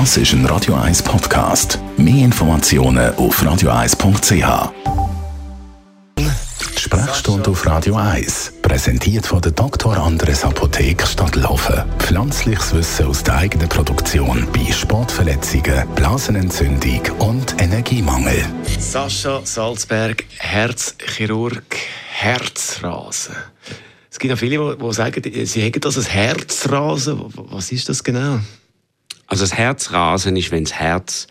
[0.00, 1.78] Das ist ein Radio 1 Podcast.
[1.96, 4.72] Mehr Informationen auf radio1.ch.
[6.18, 6.28] Die
[6.76, 9.96] Sprechstunde auf Radio 1, präsentiert von der Dr.
[9.96, 11.84] Andres Apotheke Stadtlaufen.
[12.00, 18.44] Pflanzliches Wissen aus der eigenen Produktion bei Sportverletzungen, Blasenentzündung und Energiemangel.
[18.76, 21.76] Sascha Salzberg, Herzchirurg,
[22.10, 23.36] Herzrasen.
[24.10, 27.26] Es gibt auch viele, die sagen, sie hätten das als Herzrasen.
[27.36, 28.40] Was ist das genau?
[29.26, 31.26] Also das Herzrasen ist, wenn das Herz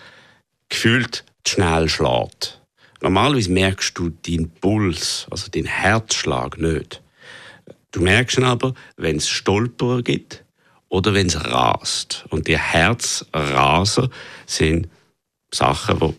[0.69, 2.61] gefühlt zu schnell schlägt.
[3.01, 7.01] Normalerweise merkst du deinen Puls, also den Herzschlag nicht.
[7.91, 10.43] Du merkst ihn aber, wenn es Stolperer gibt
[10.89, 12.25] oder wenn es rast.
[12.29, 14.09] Und die Herzraser
[14.45, 14.87] sind
[15.53, 16.15] Sachen,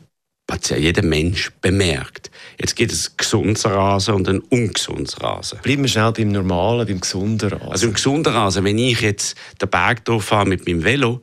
[0.50, 2.30] die jeder Mensch bemerkt.
[2.60, 5.58] Jetzt gibt es gesundes Rasen und ein ungesundes Rasen.
[5.62, 7.72] Bleiben wir schnell beim normalen, beim gesunden Rasen.
[7.72, 11.22] Also im gesunden Rasen, wenn ich jetzt den Berg fahre mit meinem Velo,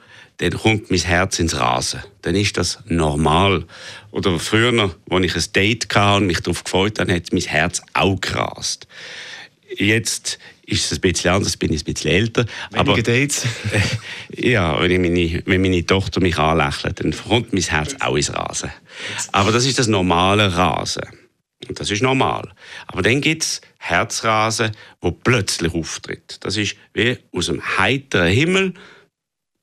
[0.49, 2.01] dann kommt mein Herz ins Rasen.
[2.23, 3.65] Dann ist das normal.
[4.11, 7.81] Oder früher, als ich ein Date hatte und mich darauf gefreut habe, hat mein Herz
[7.93, 8.87] auch gerast.
[9.77, 12.45] Jetzt ist es ein bisschen anders, bin ich ein bisschen älter.
[12.71, 13.45] Weniger aber, Dates?
[14.35, 18.71] ja, wenn, meine, wenn meine Tochter mich anlächelt, dann kommt mein Herz auch ins Rasen.
[19.31, 21.03] Aber das ist das normale Rasen.
[21.67, 22.51] Und das ist normal.
[22.87, 26.37] Aber dann gibt es Herzrasen, wo plötzlich auftritt.
[26.41, 28.73] Das ist wie aus einem heiteren Himmel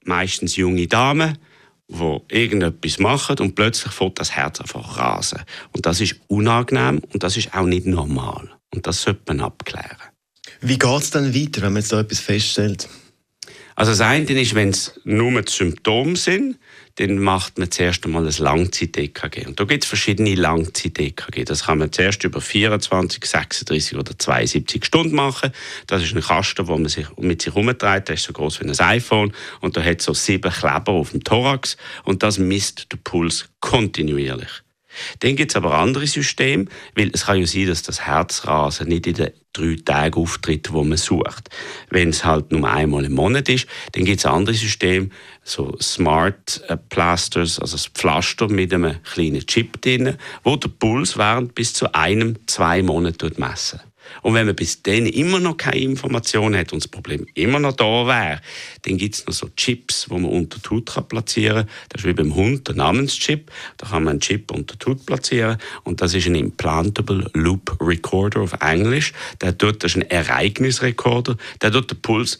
[0.09, 1.39] meistens junge Damen,
[1.89, 5.42] die irgendetwas machen und plötzlich fängt das Herz einfach rasen.
[5.73, 8.50] Und das ist unangenehm und das ist auch nicht normal.
[8.75, 9.97] Und das sollte man abklären.
[10.61, 12.89] Wie geht es dann weiter, wenn man jetzt da etwas feststellt?
[13.79, 16.59] Also das eine ist, wenn es nur die Symptome sind,
[16.97, 19.47] dann macht man zuerst einmal ein Langzeit-EKG.
[19.47, 21.45] Und da gibt es verschiedene Langzeit-EKG.
[21.45, 25.53] Das kann man zuerst über 24, 36 oder 72 Stunden machen.
[25.87, 28.09] Das ist ein Kasten, wo man sich mit sich herumträgt.
[28.09, 29.33] Der ist so groß wie ein iPhone.
[29.61, 31.77] Und da hat so sieben Kleber auf dem Thorax.
[32.03, 34.65] Und das misst den Puls kontinuierlich.
[35.20, 39.06] Dann gibt es aber andere Systeme, weil es kann ja sein, dass das Herzrasen nicht
[39.06, 41.48] in den drei Tagen auftritt, wo man sucht.
[41.91, 45.08] Wenn es halt nur einmal im Monat ist, dann gibt es andere Systeme,
[45.42, 51.16] so Smart äh, Plasters, also das Pflaster mit einem kleinen Chip drin, wo der Puls
[51.16, 53.81] während bis zu einem, zwei Monaten messen.
[54.22, 57.72] Und wenn man bis dann immer noch keine Informationen hat und das Problem immer noch
[57.72, 58.41] da wäre,
[58.82, 61.74] dann gibt es noch so Chips, die man unter die Haut platzieren kann.
[61.91, 63.50] Das ist wie beim Hund der Namenschip.
[63.76, 67.76] Da kann man einen Chip unter die Haut platzieren und das ist ein Implantable Loop
[67.80, 69.12] Recorder auf Englisch.
[69.41, 71.36] Der tut, das ist ein Ereignisrekorder.
[71.60, 72.38] Der tut den Puls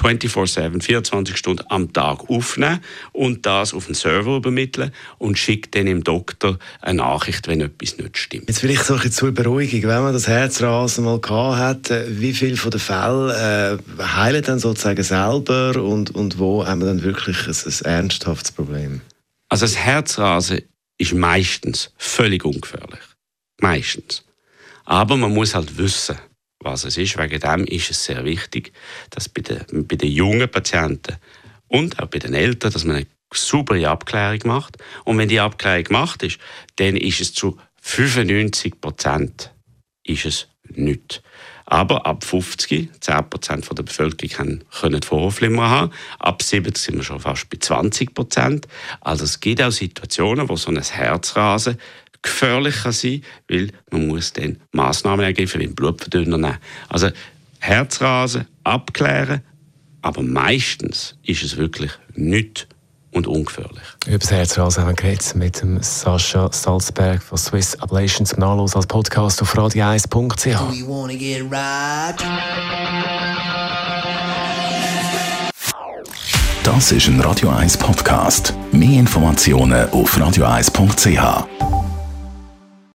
[0.00, 2.80] 24-7, 24 Stunden am Tag aufnehmen
[3.12, 7.98] und das auf den Server übermitteln und schickt dann dem Doktor eine Nachricht, wenn etwas
[7.98, 8.48] nicht stimmt.
[8.48, 12.32] Jetzt vielleicht so ein zur Beruhigung, wenn man das Herzrasen mal gehabt hat, äh, wie
[12.32, 17.02] viele von den Fällen äh, heilen dann sozusagen selber und, und wo haben wir dann
[17.02, 19.00] wirklich ein, ein ernsthaftes Problem?
[19.48, 20.60] Also das Herzrasen
[20.98, 23.00] ist meistens völlig ungefährlich.
[23.60, 24.24] Meistens.
[24.84, 26.16] Aber man muss halt wissen,
[26.68, 27.18] was es ist.
[27.18, 28.72] Wegen dem ist es sehr wichtig,
[29.10, 31.16] dass bei den, bei den jungen Patienten
[31.68, 34.78] und auch bei den Eltern, dass man eine saubere Abklärung macht.
[35.04, 36.38] Und wenn die Abklärung gemacht ist,
[36.76, 39.52] dann ist es zu 95 Prozent
[40.74, 41.22] nicht.
[41.70, 45.92] Aber ab 50, 10 Prozent der Bevölkerung können Vorhofflimmer haben.
[46.18, 48.66] Ab 70 sind wir schon fast bei 20 Prozent.
[49.02, 51.78] Also es gibt auch Situationen, wo so ein Herzrasen
[52.22, 56.58] gefährlich kann sein weil man muss dann Massnahmen ergreifen, wie Blutverdünner nehmen.
[56.88, 57.10] Also
[57.60, 59.42] Herzrasen abklären,
[60.02, 62.68] aber meistens ist es wirklich nicht
[63.12, 63.82] und ungefährlich.
[64.06, 68.86] Über das Herzrasen haben wir mit dem Sascha Salzberg von Swiss Ablation zum Nachlass als
[68.86, 70.46] Podcast auf radio1.ch.
[76.64, 78.52] Das ist ein Radio 1 Podcast.
[78.72, 81.77] Mehr Informationen auf radio1.ch.